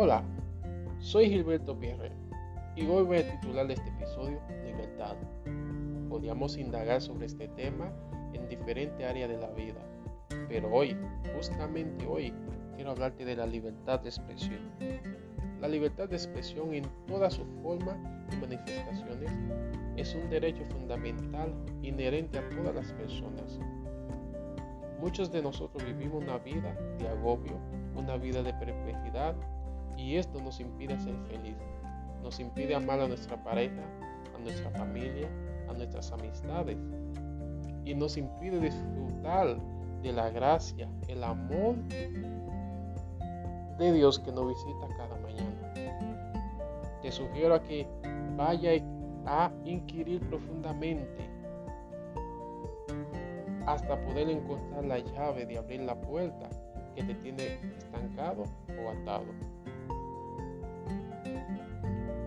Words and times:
Hola, 0.00 0.22
soy 1.00 1.28
Gilberto 1.28 1.76
Pierre 1.76 2.12
y 2.76 2.86
hoy 2.86 3.02
voy 3.02 3.16
a 3.16 3.32
titular 3.32 3.68
este 3.68 3.88
episodio 3.88 4.40
Libertad. 4.64 5.16
Podríamos 6.08 6.56
indagar 6.56 7.02
sobre 7.02 7.26
este 7.26 7.48
tema 7.48 7.92
en 8.32 8.46
diferentes 8.46 9.04
áreas 9.04 9.28
de 9.28 9.38
la 9.38 9.50
vida, 9.50 9.80
pero 10.48 10.72
hoy, 10.72 10.96
justamente 11.34 12.06
hoy, 12.06 12.32
quiero 12.76 12.92
hablarte 12.92 13.24
de 13.24 13.34
la 13.34 13.44
libertad 13.44 13.98
de 13.98 14.10
expresión. 14.10 14.70
La 15.60 15.66
libertad 15.66 16.08
de 16.08 16.14
expresión 16.14 16.72
en 16.74 16.84
toda 17.08 17.28
su 17.28 17.44
forma 17.60 17.98
y 18.30 18.36
manifestaciones 18.36 19.32
es 19.96 20.14
un 20.14 20.30
derecho 20.30 20.64
fundamental 20.66 21.52
inherente 21.82 22.38
a 22.38 22.48
todas 22.50 22.72
las 22.72 22.92
personas. 22.92 23.58
Muchos 25.00 25.32
de 25.32 25.42
nosotros 25.42 25.84
vivimos 25.84 26.22
una 26.22 26.38
vida 26.38 26.72
de 27.00 27.08
agobio, 27.08 27.58
una 27.96 28.16
vida 28.16 28.44
de 28.44 28.54
perplejidad 28.54 29.34
y 29.98 30.16
esto 30.16 30.40
nos 30.40 30.60
impide 30.60 30.98
ser 30.98 31.14
feliz. 31.26 31.56
Nos 32.22 32.40
impide 32.40 32.74
amar 32.74 33.00
a 33.00 33.08
nuestra 33.08 33.42
pareja, 33.42 33.82
a 34.34 34.38
nuestra 34.38 34.70
familia, 34.70 35.28
a 35.68 35.72
nuestras 35.74 36.10
amistades 36.12 36.78
y 37.84 37.94
nos 37.94 38.16
impide 38.16 38.60
disfrutar 38.60 39.58
de 40.02 40.12
la 40.12 40.30
gracia, 40.30 40.88
el 41.08 41.24
amor 41.24 41.76
de 43.78 43.92
Dios 43.92 44.18
que 44.20 44.30
nos 44.30 44.48
visita 44.48 44.88
cada 44.96 45.16
mañana. 45.16 45.72
Te 47.02 47.10
sugiero 47.10 47.54
a 47.54 47.62
que 47.62 47.86
vaya 48.36 48.72
a 49.26 49.50
inquirir 49.64 50.20
profundamente 50.28 51.28
hasta 53.66 54.00
poder 54.06 54.30
encontrar 54.30 54.84
la 54.84 54.98
llave 54.98 55.46
de 55.46 55.58
abrir 55.58 55.80
la 55.80 56.00
puerta 56.00 56.48
que 56.94 57.04
te 57.04 57.14
tiene 57.16 57.58
estancado 57.76 58.44
o 58.68 58.90
atado. 58.90 59.26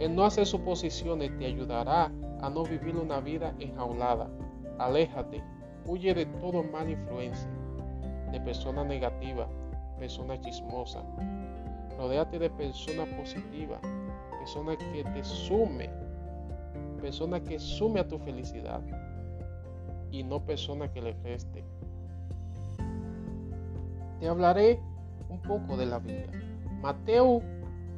El 0.02 0.16
no 0.16 0.26
hacer 0.26 0.48
suposiciones 0.48 1.38
te 1.38 1.46
ayudará 1.46 2.12
a 2.42 2.50
no 2.50 2.64
vivir 2.64 2.96
una 2.96 3.20
vida 3.20 3.54
enjaulada. 3.60 4.32
Aléjate, 4.80 5.44
huye 5.86 6.16
de 6.16 6.26
todo 6.26 6.64
mal 6.64 6.90
influencia, 6.90 7.48
de 8.32 8.42
personas 8.42 8.88
negativas, 8.88 9.48
personas 10.00 10.42
chismosas. 10.42 11.04
Rodéate 12.00 12.40
de 12.40 12.50
personas 12.50 13.08
positivas, 13.10 13.80
personas 14.40 14.78
que 14.78 15.04
te 15.04 15.24
sume, 15.24 15.88
personas 17.00 17.42
que 17.42 17.60
sume 17.60 18.00
a 18.00 18.08
tu 18.08 18.18
felicidad 18.18 18.82
y 20.10 20.24
no 20.24 20.44
personas 20.44 20.90
que 20.90 21.02
le 21.04 21.14
reste. 21.22 21.64
Te 24.20 24.28
hablaré 24.28 24.80
un 25.30 25.40
poco 25.44 25.78
de 25.78 25.86
la 25.86 26.00
Biblia. 26.00 26.26
Mateo 26.82 27.44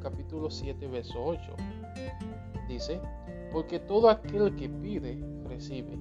capítulo 0.01 0.49
7, 0.49 0.85
verso 0.87 1.23
8 1.23 1.72
dice, 2.67 2.99
porque 3.51 3.79
todo 3.79 4.09
aquel 4.09 4.55
que 4.55 4.69
pide, 4.69 5.19
recibe, 5.47 5.97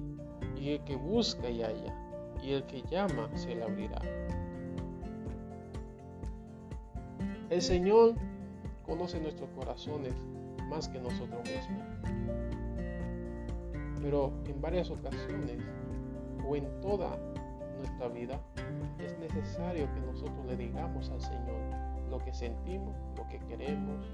y 0.57 0.71
el 0.71 0.83
que 0.83 0.95
busca 0.95 1.49
y 1.49 1.61
halla, 1.61 1.93
y 2.41 2.53
el 2.53 2.63
que 2.65 2.81
llama 2.83 3.29
se 3.35 3.55
le 3.55 3.63
abrirá. 3.63 4.01
El 7.49 7.61
Señor 7.61 8.15
conoce 8.85 9.19
nuestros 9.19 9.49
corazones 9.51 10.13
más 10.69 10.87
que 10.87 10.99
nosotros 10.99 11.41
mismos. 11.43 11.83
Pero 14.01 14.33
en 14.45 14.59
varias 14.59 14.89
ocasiones 14.89 15.61
o 16.47 16.55
en 16.55 16.67
toda 16.81 17.17
nuestra 17.77 18.07
vida 18.07 18.41
es 18.99 19.17
necesario 19.19 19.87
que 19.93 20.01
nosotros 20.01 20.45
le 20.47 20.57
digamos 20.57 21.09
al 21.09 21.21
Señor 21.21 21.61
lo 22.09 22.19
que 22.19 22.33
sentimos, 22.33 22.95
lo 23.17 23.27
que 23.27 23.39
queremos 23.39 24.05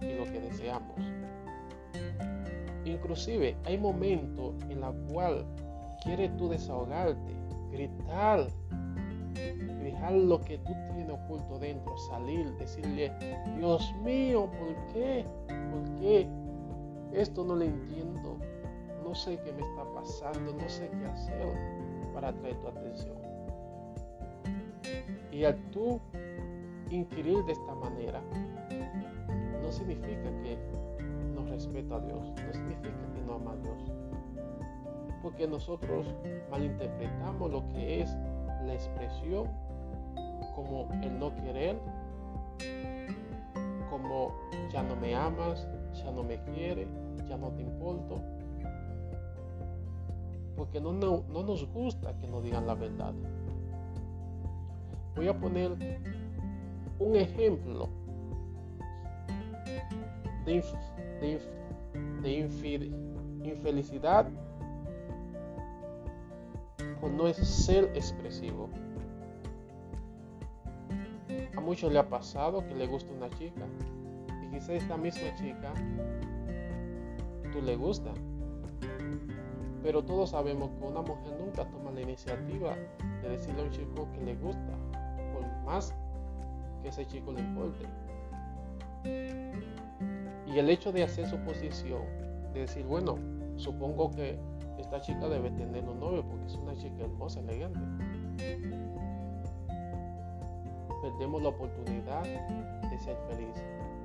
y 0.00 0.14
lo 0.14 0.24
que 0.24 0.40
deseamos. 0.40 0.96
Inclusive 2.84 3.56
hay 3.64 3.78
momentos 3.78 4.54
en 4.68 4.80
los 4.80 4.94
cuales 5.12 5.44
quieres 6.02 6.34
tú 6.36 6.48
desahogarte, 6.48 7.34
gritar, 7.70 8.48
dejar 9.82 10.12
lo 10.12 10.40
que 10.40 10.58
tú 10.58 10.72
tienes 10.92 11.10
oculto 11.10 11.58
dentro, 11.58 11.96
salir, 12.08 12.52
decirle, 12.56 13.12
Dios 13.56 13.94
mío, 14.02 14.50
¿por 14.50 14.92
qué? 14.92 15.24
¿Por 15.48 16.00
qué? 16.00 16.28
Esto 17.12 17.44
no 17.44 17.56
lo 17.56 17.64
entiendo, 17.64 18.36
no 19.04 19.14
sé 19.14 19.38
qué 19.44 19.52
me 19.52 19.62
está 19.62 19.84
pasando, 19.94 20.52
no 20.52 20.68
sé 20.68 20.88
qué 20.90 21.06
hacer 21.06 21.80
para 22.14 22.28
atraer 22.28 22.56
tu 22.56 22.68
atención. 22.68 23.16
Y 25.32 25.44
al 25.44 25.56
tú 25.70 26.00
inquirir 26.90 27.44
de 27.44 27.52
esta 27.52 27.74
manera, 27.74 28.20
significa 29.70 30.30
que 30.42 30.58
no 31.34 31.44
respeta 31.44 31.96
a 31.96 32.00
Dios, 32.00 32.32
no 32.46 32.52
significa 32.52 33.12
que 33.14 33.20
no 33.26 33.34
ama 33.34 33.52
a 33.52 33.56
Dios. 33.56 33.92
Porque 35.22 35.46
nosotros 35.46 36.14
malinterpretamos 36.50 37.50
lo 37.50 37.68
que 37.68 38.02
es 38.02 38.16
la 38.66 38.74
expresión 38.74 39.48
como 40.54 40.88
el 41.02 41.18
no 41.18 41.34
querer, 41.36 41.78
como 43.90 44.32
ya 44.72 44.82
no 44.82 44.96
me 44.96 45.14
amas, 45.14 45.68
ya 45.92 46.10
no 46.10 46.22
me 46.22 46.42
quiere, 46.44 46.86
ya 47.28 47.36
no 47.36 47.50
te 47.50 47.62
importo. 47.62 48.20
Porque 50.56 50.80
no, 50.80 50.92
no, 50.92 51.24
no 51.28 51.42
nos 51.42 51.66
gusta 51.72 52.16
que 52.18 52.26
nos 52.26 52.42
digan 52.42 52.66
la 52.66 52.74
verdad. 52.74 53.14
Voy 55.16 55.28
a 55.28 55.38
poner 55.38 55.72
un 56.98 57.16
ejemplo 57.16 57.88
de, 60.58 61.40
de, 62.22 62.30
infelicidad 63.44 64.28
por 67.00 67.10
no 67.10 67.28
es 67.28 67.36
ser 67.36 67.84
expresivo. 67.94 68.68
A 71.56 71.60
muchos 71.60 71.92
le 71.92 71.98
ha 71.98 72.08
pasado 72.08 72.66
que 72.66 72.74
le 72.74 72.86
gusta 72.86 73.12
una 73.12 73.30
chica 73.30 73.66
y 74.42 74.50
quizá 74.50 74.72
esta 74.74 74.96
misma 74.96 75.34
chica 75.36 75.72
tú 77.52 77.62
le 77.62 77.76
gusta. 77.76 78.12
Pero 79.82 80.02
todos 80.04 80.30
sabemos 80.30 80.70
que 80.78 80.84
una 80.84 81.00
mujer 81.00 81.38
nunca 81.38 81.64
toma 81.70 81.90
la 81.92 82.02
iniciativa 82.02 82.74
de 83.22 83.28
decirle 83.30 83.62
a 83.62 83.64
un 83.64 83.70
chico 83.70 84.08
que 84.12 84.20
le 84.20 84.34
gusta, 84.36 84.72
por 85.32 85.46
más 85.64 85.94
que 86.82 86.88
ese 86.88 87.06
chico 87.06 87.32
le 87.32 87.40
importe. 87.40 87.86
Y 90.52 90.58
el 90.58 90.68
hecho 90.68 90.90
de 90.90 91.04
hacer 91.04 91.26
su 91.28 91.38
posición, 91.38 92.02
de 92.52 92.60
decir, 92.60 92.84
bueno, 92.84 93.16
supongo 93.56 94.10
que 94.10 94.38
esta 94.78 95.00
chica 95.00 95.28
debe 95.28 95.50
tener 95.50 95.88
un 95.88 96.00
novio 96.00 96.24
porque 96.26 96.46
es 96.46 96.54
una 96.56 96.74
chica 96.74 97.04
hermosa, 97.04 97.40
elegante. 97.40 97.78
Perdemos 101.02 101.42
la 101.42 101.50
oportunidad 101.50 102.24
de 102.24 102.98
ser 102.98 103.16
feliz 103.28 103.54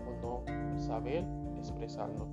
por 0.06 0.16
no 0.22 0.80
saber 0.80 1.26
expresarnos. 1.58 2.28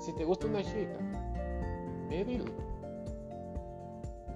Si 0.00 0.12
te 0.14 0.24
gusta 0.24 0.46
una 0.46 0.62
chica, 0.62 0.98
ve 2.10 2.24
dile. 2.24 2.52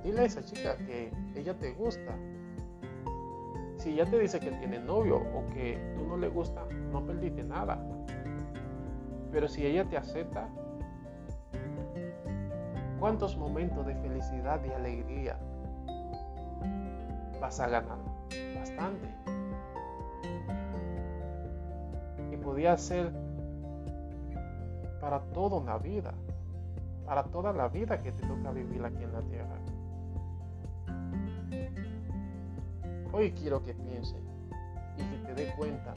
Dile 0.05 0.21
a 0.21 0.25
esa 0.25 0.43
chica 0.43 0.77
que 0.77 1.11
ella 1.35 1.53
te 1.59 1.73
gusta 1.73 2.17
si 3.79 3.95
ya 3.95 4.05
te 4.05 4.19
dice 4.19 4.41
que 4.41 4.51
tiene 4.51 4.81
novio 4.81 5.17
o 5.17 5.47
que 5.55 5.79
tú 5.97 6.05
no 6.07 6.17
le 6.17 6.29
gusta, 6.29 6.65
no 6.91 7.05
perdiste 7.05 7.45
nada. 7.45 7.79
Pero 9.31 9.47
si 9.47 9.65
ella 9.65 9.89
te 9.89 9.97
acepta, 9.97 10.49
¿cuántos 12.99 13.37
momentos 13.37 13.87
de 13.87 13.95
felicidad 13.95 14.61
y 14.65 14.71
alegría 14.71 15.39
vas 17.41 17.61
a 17.61 17.69
ganar? 17.69 17.99
Bastante. 18.59 19.09
Y 22.33 22.37
podía 22.37 22.77
ser 22.77 23.13
para 25.01 25.21
toda 25.33 25.59
una 25.59 25.79
vida, 25.79 26.15
para 27.07 27.23
toda 27.25 27.53
la 27.53 27.69
vida 27.69 28.03
que 28.03 28.11
te 28.11 28.27
toca 28.27 28.51
vivir 28.51 28.85
aquí 28.85 29.05
en 29.05 29.13
la 29.13 29.21
tierra. 29.23 29.78
Hoy 33.19 33.33
quiero 33.33 33.61
que 33.65 33.75
pienses 33.75 34.23
y 34.97 35.03
que 35.03 35.19
te 35.27 35.35
dé 35.35 35.53
cuenta 35.57 35.93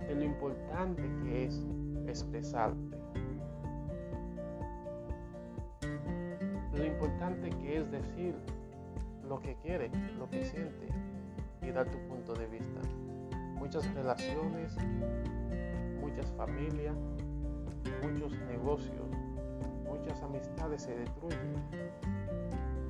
de 0.00 0.16
lo 0.16 0.24
importante 0.24 1.00
que 1.22 1.44
es 1.44 1.64
expresarte. 2.08 2.98
Lo 6.74 6.84
importante 6.84 7.50
que 7.50 7.76
es 7.76 7.88
decir 7.92 8.34
lo 9.28 9.38
que 9.38 9.54
quiere, 9.62 9.92
lo 10.18 10.28
que 10.28 10.44
siente 10.44 10.88
y 11.62 11.70
dar 11.70 11.88
tu 11.88 11.98
punto 12.08 12.34
de 12.34 12.48
vista. 12.48 12.80
Muchas 13.54 13.88
relaciones, 13.94 14.76
muchas 16.00 16.32
familias, 16.32 16.96
muchos 18.02 18.32
negocios, 18.48 19.08
muchas 19.88 20.20
amistades 20.20 20.82
se 20.82 20.96
destruyen 20.96 21.54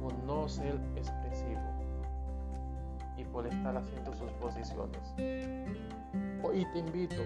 por 0.01 0.15
no 0.21 0.49
ser 0.49 0.81
expresivo 0.97 1.20
y 3.21 3.25
por 3.25 3.47
estar 3.47 3.77
haciendo 3.77 4.13
sus 4.15 4.31
posiciones. 4.33 5.15
Hoy 6.43 6.67
te 6.73 6.79
invito 6.79 7.23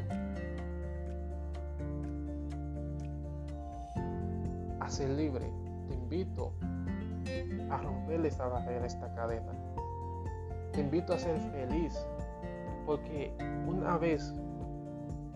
a 4.81 4.88
ser 4.88 5.11
libre. 5.11 5.49
Te 5.88 5.94
invito 5.94 6.52
a 7.70 7.76
romper 7.79 8.26
esta 8.26 8.46
barrera, 8.46 8.87
esta 8.87 9.14
cadena. 9.14 9.52
Te 10.73 10.81
invito 10.81 11.12
a 11.12 11.19
ser 11.19 11.38
feliz. 11.52 11.94
Porque 12.87 13.32
una 13.67 13.97
vez 13.97 14.35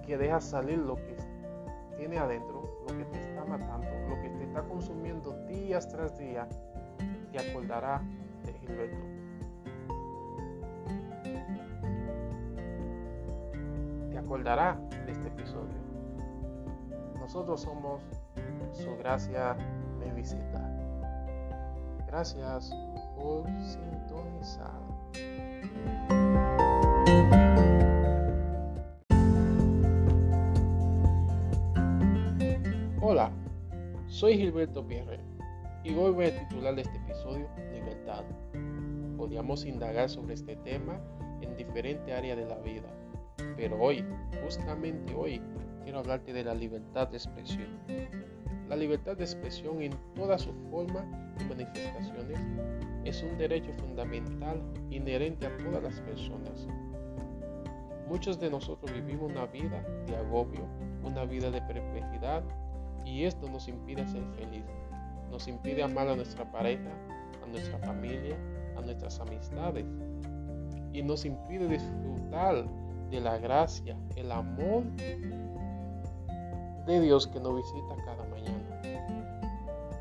que 0.04 0.18
dejas 0.18 0.44
salir 0.44 0.78
lo 0.78 0.96
que 0.96 1.16
tiene 1.96 2.18
adentro, 2.18 2.62
lo 2.88 2.98
que 2.98 3.04
te 3.04 3.20
está 3.20 3.44
matando, 3.44 3.86
lo 4.08 4.20
que 4.22 4.28
te 4.30 4.44
está 4.44 4.62
consumiendo 4.62 5.32
días 5.46 5.88
tras 5.88 6.18
día, 6.18 6.48
te 7.32 7.38
acordará 7.38 8.02
de 8.44 8.52
Gilberto. 8.54 9.27
Te 14.28 14.34
acordará 14.34 14.78
de 15.06 15.12
este 15.12 15.28
episodio. 15.28 15.72
Nosotros 17.18 17.62
somos 17.62 18.02
su 18.72 18.94
gracia 18.98 19.56
me 19.98 20.12
visita. 20.12 20.60
Gracias 22.06 22.70
por 23.16 23.46
sintonizar. 23.62 24.82
Hola, 33.00 33.30
soy 34.08 34.36
Gilberto 34.36 34.86
Pierre 34.86 35.20
y 35.84 35.94
hoy 35.94 36.12
voy 36.12 36.26
a 36.26 36.38
titular 36.38 36.78
este 36.78 36.98
episodio 36.98 37.48
Libertad. 37.72 38.24
Podríamos 39.16 39.64
indagar 39.64 40.10
sobre 40.10 40.34
este 40.34 40.54
tema 40.56 41.00
en 41.40 41.56
diferentes 41.56 42.14
áreas 42.14 42.36
de 42.36 42.44
la 42.44 42.58
vida, 42.58 42.90
pero 43.56 43.78
hoy, 43.80 44.04
justamente 44.42 45.14
hoy, 45.14 45.40
quiero 45.82 45.98
hablarte 46.00 46.32
de 46.32 46.44
la 46.44 46.54
libertad 46.54 47.08
de 47.08 47.16
expresión. 47.16 47.68
La 48.68 48.76
libertad 48.76 49.16
de 49.16 49.24
expresión 49.24 49.80
en 49.80 49.92
toda 50.14 50.38
su 50.38 50.52
forma 50.70 51.04
y 51.40 51.44
manifestaciones 51.44 52.38
es 53.04 53.22
un 53.22 53.38
derecho 53.38 53.72
fundamental 53.78 54.62
inherente 54.90 55.46
a 55.46 55.56
todas 55.56 55.82
las 55.82 56.00
personas. 56.00 56.68
Muchos 58.08 58.38
de 58.38 58.50
nosotros 58.50 58.92
vivimos 58.92 59.30
una 59.30 59.46
vida 59.46 59.82
de 60.06 60.16
agobio, 60.16 60.66
una 61.04 61.24
vida 61.24 61.50
de 61.50 61.60
perplejidad 61.62 62.42
y 63.04 63.24
esto 63.24 63.48
nos 63.48 63.68
impide 63.68 64.06
ser 64.06 64.22
feliz. 64.36 64.64
Nos 65.30 65.48
impide 65.48 65.82
amar 65.82 66.08
a 66.08 66.16
nuestra 66.16 66.50
pareja, 66.50 66.90
a 67.42 67.46
nuestra 67.46 67.78
familia, 67.78 68.36
a 68.76 68.80
nuestras 68.80 69.20
amistades 69.20 69.84
y 70.92 71.02
nos 71.02 71.24
impide 71.24 71.68
disfrutar 71.68 72.64
de 73.10 73.20
la 73.20 73.38
gracia, 73.38 73.96
el 74.16 74.30
amor 74.32 74.84
de 76.86 77.00
Dios 77.00 77.26
que 77.26 77.40
nos 77.40 77.56
visita 77.56 77.96
cada 78.04 78.24
mañana. 78.24 78.80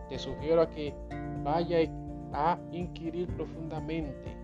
Te 0.10 0.18
sugiero 0.18 0.62
a 0.62 0.70
que 0.70 0.94
vaya 1.44 1.80
a 2.34 2.58
inquirir 2.72 3.28
profundamente 3.36 4.38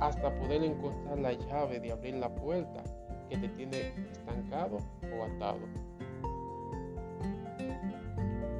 hasta 0.00 0.34
poder 0.38 0.62
encontrar 0.62 1.18
la 1.18 1.32
llave 1.32 1.80
de 1.80 1.92
abrir 1.92 2.14
la 2.14 2.28
puerta 2.34 2.82
que 3.28 3.36
te 3.38 3.48
tiene 3.48 3.92
estancado 4.12 4.78
o 5.02 5.24
atado. 5.24 5.60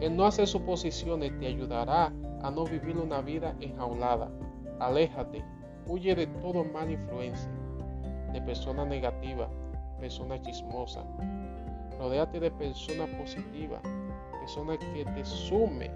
El 0.01 0.17
no 0.17 0.27
hacer 0.27 0.47
suposiciones 0.47 1.39
te 1.39 1.47
ayudará 1.47 2.13
a 2.43 2.51
no 2.51 2.65
vivir 2.65 2.97
una 2.97 3.21
vida 3.21 3.55
enjaulada. 3.61 4.31
Aléjate, 4.81 5.45
huye 5.87 6.15
de 6.15 6.27
todo 6.27 6.65
mala 6.65 6.93
influencia, 6.93 7.51
de 8.35 8.43
personas 8.43 8.87
negativas, 8.87 9.49
personas 9.99 10.43
chismosas, 10.43 11.07
Rodéate 11.99 12.41
de 12.41 12.51
personas 12.51 13.09
positivas, 13.11 13.81
personas 14.41 14.79
que 14.79 15.05
te 15.05 15.25
sume, 15.25 15.91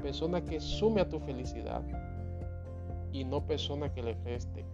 personas 0.00 0.42
que 0.42 0.60
sume 0.60 1.00
a 1.00 1.08
tu 1.08 1.18
felicidad 1.18 1.82
y 3.12 3.24
no 3.24 3.44
personas 3.44 3.90
que 3.90 4.02
le 4.02 4.14
reste. 4.24 4.64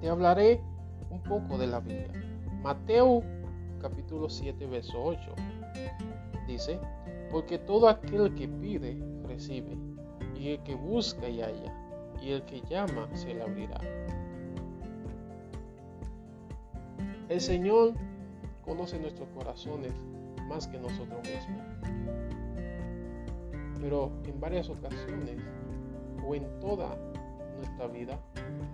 Te 0.00 0.08
hablaré 0.08 0.60
un 1.10 1.20
poco 1.24 1.58
de 1.58 1.66
la 1.66 1.80
Biblia. 1.80 2.08
Mateo 2.62 3.22
capítulo 3.82 4.30
7, 4.30 4.66
verso 4.66 5.02
8 5.02 5.34
dice, 6.46 6.78
porque 7.30 7.58
todo 7.58 7.88
aquel 7.88 8.34
que 8.34 8.46
pide, 8.48 8.96
recibe, 9.26 9.76
y 10.38 10.50
el 10.50 10.62
que 10.62 10.74
busca 10.74 11.28
y 11.28 11.40
halla, 11.40 11.72
y 12.24 12.32
el 12.32 12.42
que 12.44 12.62
llama 12.62 13.08
se 13.14 13.34
le 13.34 13.42
abrirá. 13.42 13.78
El 17.28 17.40
Señor 17.40 17.92
conoce 18.64 18.98
nuestros 18.98 19.28
corazones 19.30 19.92
más 20.48 20.66
que 20.66 20.78
nosotros 20.78 21.20
mismos. 21.22 21.62
Pero 23.80 24.10
en 24.24 24.40
varias 24.40 24.70
ocasiones 24.70 25.36
o 26.26 26.34
en 26.34 26.48
toda 26.60 26.96
nuestra 27.58 27.86
vida 27.88 28.18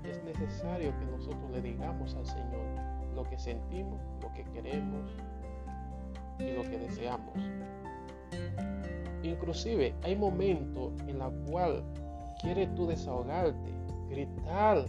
es 0.05 0.23
necesario 0.23 0.97
que 0.99 1.05
nosotros 1.07 1.51
le 1.51 1.61
digamos 1.61 2.15
al 2.15 2.27
Señor 2.27 2.65
lo 3.17 3.25
que 3.25 3.39
sentimos, 3.39 4.01
lo 4.23 4.33
que 4.33 4.45
queremos 4.45 5.11
y 6.39 6.53
lo 6.53 6.63
que 6.63 6.79
deseamos. 6.79 7.35
Inclusive 9.25 9.95
hay 10.03 10.15
momentos 10.15 10.93
en 11.09 11.19
los 11.19 11.33
cuales 11.51 11.83
quieres 12.43 12.75
tú 12.75 12.87
desahogarte, 12.87 13.71
gritar 14.09 14.87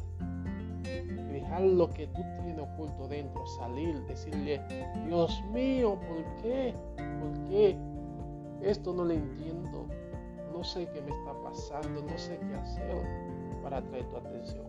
dejar 1.31 1.61
lo 1.61 1.89
que 1.89 2.07
tú 2.07 2.21
tienes 2.43 2.59
oculto 2.59 3.07
dentro, 3.07 3.45
salir, 3.45 3.99
decirle, 4.05 4.61
Dios 5.07 5.43
mío, 5.51 5.97
¿por 6.07 6.41
qué? 6.41 6.73
¿Por 6.97 7.49
qué? 7.49 7.77
Esto 8.61 8.93
no 8.93 9.05
lo 9.05 9.13
entiendo, 9.13 9.85
no 10.53 10.63
sé 10.63 10.87
qué 10.93 11.01
me 11.01 11.09
está 11.09 11.33
pasando, 11.43 12.01
no 12.01 12.17
sé 12.17 12.37
qué 12.39 12.55
hacer 12.55 12.95
para 13.63 13.77
atraer 13.77 14.05
tu 14.05 14.17
atención. 14.17 14.65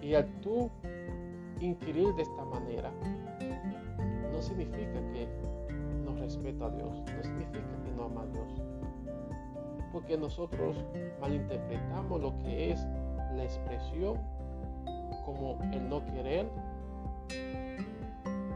Y 0.00 0.14
al 0.14 0.26
tú 0.40 0.70
inquirir 1.60 2.14
de 2.14 2.22
esta 2.22 2.44
manera, 2.44 2.90
no 4.32 4.42
significa 4.42 5.00
que 5.12 5.28
no 6.04 6.14
respeta 6.16 6.66
a 6.66 6.70
Dios, 6.70 7.00
no 7.00 7.22
significa 7.22 7.82
que 7.84 7.90
no 7.96 8.04
ama 8.04 8.22
a 8.22 8.26
Dios. 8.26 8.81
Porque 9.92 10.16
nosotros 10.16 10.76
malinterpretamos 11.20 12.20
lo 12.20 12.38
que 12.38 12.72
es 12.72 12.86
la 13.36 13.44
expresión 13.44 14.18
como 15.24 15.58
el 15.72 15.88
no 15.88 16.04
querer, 16.06 16.48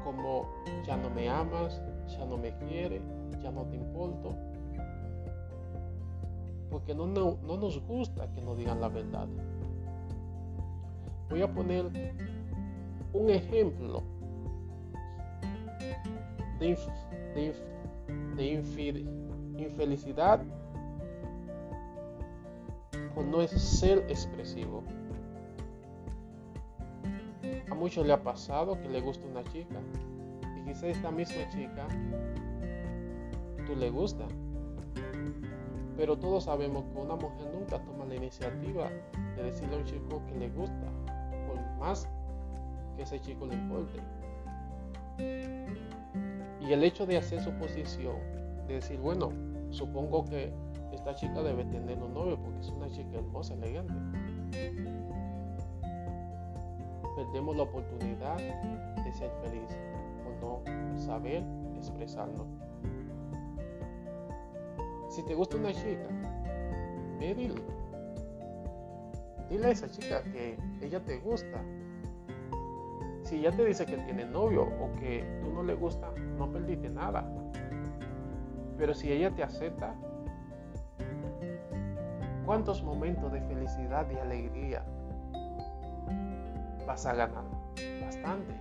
como 0.05 0.47
ya 0.85 0.97
no 0.97 1.11
me 1.11 1.28
amas, 1.28 1.83
ya 2.09 2.25
no 2.25 2.37
me 2.37 2.57
quiere, 2.57 3.00
ya 3.43 3.50
no 3.50 3.64
te 3.66 3.76
importo. 3.76 4.35
Porque 6.71 6.95
no, 6.95 7.07
no, 7.07 7.37
nos 7.43 7.81
gusta 7.87 8.31
que 8.33 8.40
nos 8.40 8.57
digan 8.57 8.81
la 8.81 8.88
verdad. 8.88 9.28
Voy 11.31 11.43
a 11.43 11.52
poner 11.52 11.87
un 13.12 13.31
ejemplo 13.31 14.02
de, 16.59 16.76
infelicidad 19.59 20.43
no 23.23 23.40
es 23.40 23.50
ser 23.50 23.99
expresivo. 24.08 24.82
A 27.70 27.75
muchos 27.75 28.06
le 28.06 28.12
ha 28.12 28.23
pasado 28.23 28.80
que 28.80 28.88
le 28.88 29.00
gusta 29.00 29.26
una 29.26 29.44
chica 29.44 29.80
y 30.56 30.64
quizá 30.64 30.87
esta 30.88 31.11
misma 31.11 31.49
chica 31.50 31.87
tú 33.66 33.75
le 33.76 33.90
gusta. 33.90 34.26
Pero 35.96 36.18
todos 36.18 36.44
sabemos 36.44 36.85
que 36.92 37.00
una 37.00 37.16
mujer 37.16 37.50
nunca 37.54 37.82
toma 37.82 38.04
la 38.04 38.16
iniciativa 38.16 38.90
de 39.37 39.42
decirle 39.42 39.76
a 39.76 39.78
un 39.78 39.85
chico 39.85 40.23
que 40.26 40.35
le 40.35 40.49
gusta, 40.50 40.87
por 41.46 41.61
más 41.78 42.06
que 42.96 43.02
ese 43.02 43.18
chico 43.20 43.46
le 43.46 43.54
importe. 43.54 44.00
Y 46.61 46.73
el 46.73 46.85
hecho 46.85 47.06
de 47.06 47.16
hacer 47.16 47.42
su 47.42 47.50
posición, 47.52 48.16
de 48.66 48.75
decir, 48.75 48.99
bueno, 48.99 49.30
supongo 49.70 50.25
que 50.25 50.52
esta 50.92 51.14
chica 51.14 51.42
debe 51.42 51.64
tener 51.64 52.02
un 52.02 52.14
novio 52.14 52.38
porque 52.42 52.61
es 52.61 52.68
una 52.70 52.88
chica 52.88 53.18
hermosa, 53.18 53.54
elegante. 53.54 53.94
Perdemos 57.14 57.56
la 57.56 57.62
oportunidad 57.62 58.37
de 58.37 59.12
ser 59.12 59.30
feliz 59.42 59.76
por 60.25 60.35
no 60.40 60.99
saber 60.99 61.42
expresarlo. 61.76 62.46
Si 65.08 65.23
te 65.23 65.35
gusta 65.35 65.56
una 65.56 65.73
chica, 65.73 66.08
ve 67.18 67.35
dile. 67.35 67.62
Dile 69.49 69.66
a 69.66 69.70
esa 69.70 69.88
chica 69.88 70.23
que 70.25 70.58
ella 70.82 71.00
te 71.04 71.18
gusta. 71.18 71.62
Si 73.23 73.37
ella 73.37 73.50
te 73.50 73.64
dice 73.64 73.87
que 73.87 73.96
tiene 73.99 74.25
novio 74.25 74.62
o 74.62 74.92
que 75.00 75.25
tú 75.40 75.52
no 75.52 75.62
le 75.62 75.75
gusta, 75.75 76.12
no 76.37 76.50
perdiste 76.50 76.90
nada. 76.90 77.25
Pero 78.78 78.95
si 78.95 79.11
ella 79.11 79.30
te 79.35 79.42
acepta, 79.42 79.95
¿Cuántos 82.47 82.80
momentos 82.85 83.33
de 83.33 83.40
felicidad 83.40 84.06
y 84.09 84.18
alegría 84.18 84.85
vas 86.87 87.04
a 87.04 87.12
ganar? 87.12 87.42
Bastante. 88.04 88.54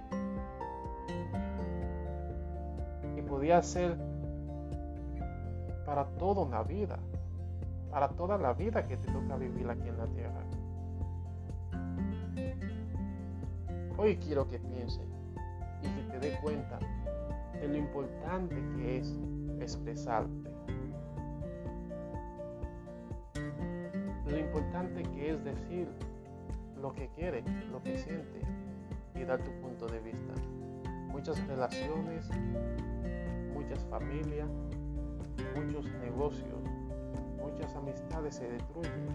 Y 3.16 3.22
podía 3.22 3.62
ser 3.62 3.96
para 5.86 6.06
toda 6.18 6.42
una 6.42 6.64
vida, 6.64 6.98
para 7.92 8.10
toda 8.10 8.40
la 8.40 8.54
vida 8.54 8.88
que 8.88 8.98
te 8.98 9.12
toca 9.12 9.36
vivir 9.36 9.70
aquí 9.70 9.88
en 9.88 9.98
la 10.00 10.08
tierra. 10.08 10.42
Hoy 13.98 14.18
quiero 14.18 14.50
que 14.50 14.58
pienses 14.58 15.08
y 15.84 15.88
que 15.90 16.12
te 16.12 16.20
dé 16.20 16.40
cuenta 16.42 16.80
de 17.54 17.68
lo 17.68 17.78
importante 17.78 18.56
que 18.76 18.98
es 18.98 19.16
expresarte. 19.60 20.50
Lo 24.28 24.38
importante 24.38 25.04
que 25.04 25.32
es 25.32 25.44
decir 25.44 25.88
lo 26.82 26.94
que 26.94 27.10
quiere, 27.10 27.44
lo 27.72 27.82
que 27.82 27.98
siente 27.98 28.42
y 29.16 29.24
dar 29.24 29.42
tu 29.44 29.52
punto 29.62 29.88
de 29.88 30.00
vista. 30.00 30.34
Muchas 31.08 31.46
relaciones, 31.48 32.30
muchas 33.54 33.84
familias, 33.86 34.50
muchos 35.56 35.86
negocios, 36.02 36.62
muchas 37.40 37.74
amistades 37.76 38.36
se 38.36 38.50
destruyen 38.50 39.08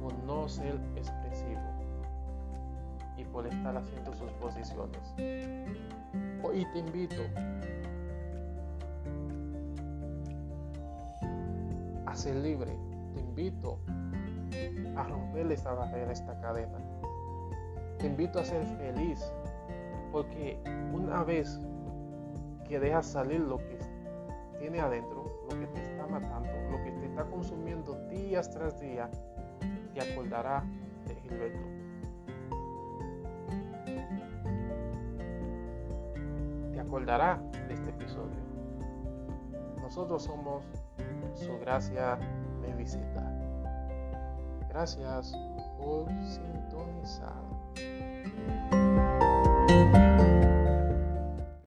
por 0.00 0.12
no 0.24 0.48
ser 0.48 0.80
expresivo 0.96 1.60
y 3.16 3.24
por 3.24 3.46
estar 3.46 3.76
haciendo 3.76 4.12
sus 4.14 4.30
posiciones. 4.32 5.14
Hoy 6.42 6.66
te 6.72 6.78
invito 6.78 7.22
ser 12.22 12.36
libre, 12.36 12.76
te 13.14 13.20
invito 13.20 13.80
a 14.96 15.02
romper 15.02 15.50
esta 15.50 15.72
barrera, 15.72 16.12
esta 16.12 16.38
cadena. 16.40 16.78
Te 17.98 18.06
invito 18.06 18.38
a 18.38 18.44
ser 18.44 18.64
feliz, 18.64 19.20
porque 20.12 20.56
una 20.92 21.24
vez 21.24 21.58
que 22.68 22.78
dejas 22.78 23.06
salir 23.06 23.40
lo 23.40 23.58
que 23.58 23.76
tiene 24.60 24.78
adentro, 24.80 25.24
lo 25.50 25.58
que 25.58 25.66
te 25.66 25.82
está 25.82 26.06
matando, 26.06 26.48
lo 26.70 26.84
que 26.84 26.92
te 26.92 27.06
está 27.06 27.24
consumiendo 27.24 27.94
días 28.08 28.48
tras 28.52 28.78
día, 28.78 29.10
te 29.92 30.00
acordará 30.12 30.62
de 31.08 31.16
Gilberto. 31.16 31.66
Te 36.72 36.80
acordará 36.80 37.42
de 37.66 37.74
este 37.74 37.90
episodio. 37.90 38.38
Nosotros 39.80 40.22
somos 40.22 40.62
su 41.34 41.58
gracia 41.58 42.18
me 42.60 42.74
visita. 42.74 43.28
Gracias 44.68 45.32
por 45.78 46.08
sintonizar. 46.24 47.42